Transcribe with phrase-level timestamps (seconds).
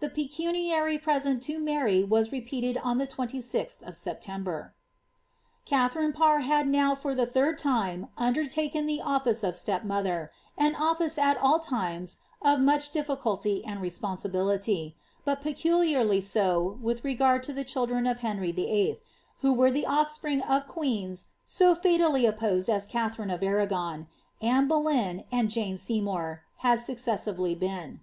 [0.00, 4.74] The pecuniary present to Mary was repeated ^ Ae 26di of September.*
[5.66, 10.74] Katharine Parr had now for the third time undnrtakcn tlie office of a rj*l^niother— an
[10.74, 17.52] office at all times of much diffindty and responsibility, y^ peculiarly so with regard to
[17.52, 18.98] the children of Henry VIII.,
[19.42, 24.08] who were 2* ^fipring of queens so fatally opposed as Katharine of Arnigon,
[24.42, 28.00] Anne ^^^•n,and Jane Seymour, had successively been.